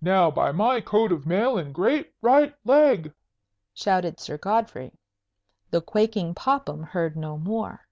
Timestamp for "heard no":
6.82-7.36